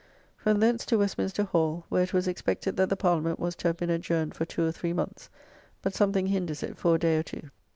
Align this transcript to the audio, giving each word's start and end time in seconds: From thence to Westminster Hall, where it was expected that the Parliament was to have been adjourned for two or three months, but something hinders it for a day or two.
From 0.35 0.61
thence 0.61 0.83
to 0.87 0.97
Westminster 0.97 1.43
Hall, 1.43 1.85
where 1.89 2.01
it 2.01 2.11
was 2.11 2.27
expected 2.27 2.75
that 2.77 2.89
the 2.89 2.95
Parliament 2.95 3.39
was 3.39 3.55
to 3.57 3.67
have 3.67 3.77
been 3.77 3.91
adjourned 3.91 4.33
for 4.33 4.45
two 4.45 4.65
or 4.65 4.71
three 4.71 4.93
months, 4.93 5.29
but 5.83 5.93
something 5.93 6.25
hinders 6.25 6.63
it 6.63 6.75
for 6.75 6.95
a 6.95 6.99
day 6.99 7.17
or 7.19 7.23
two. 7.23 7.51